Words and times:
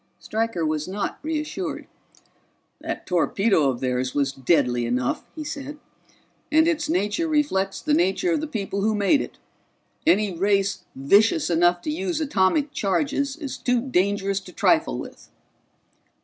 Stryker 0.17 0.65
was 0.65 0.87
not 0.87 1.19
reassured. 1.21 1.85
"That 2.79 3.05
torpedo 3.05 3.69
of 3.69 3.81
theirs 3.81 4.15
was 4.15 4.31
deadly 4.31 4.87
enough," 4.87 5.23
he 5.35 5.43
said. 5.43 5.77
"And 6.51 6.67
its 6.67 6.89
nature 6.89 7.27
reflects 7.27 7.79
the 7.81 7.93
nature 7.93 8.31
of 8.31 8.41
the 8.41 8.47
people 8.47 8.81
who 8.81 8.95
made 8.95 9.21
it. 9.21 9.37
Any 10.07 10.33
race 10.35 10.85
vicious 10.95 11.51
enough 11.51 11.81
to 11.83 11.91
use 11.91 12.19
atomic 12.19 12.71
charges 12.71 13.35
is 13.35 13.59
too 13.59 13.79
dangerous 13.79 14.39
to 14.39 14.51
trifle 14.51 14.97
with." 14.97 15.29